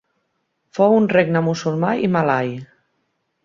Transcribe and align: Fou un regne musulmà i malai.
Fou 0.77 0.95
un 1.01 1.05
regne 1.11 1.43
musulmà 1.49 1.93
i 2.07 2.11
malai. 2.17 2.53